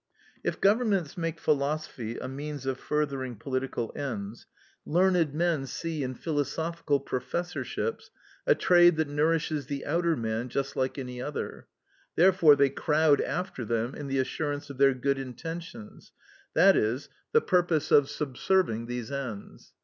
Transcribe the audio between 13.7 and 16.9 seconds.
in the assurance of their good intentions, that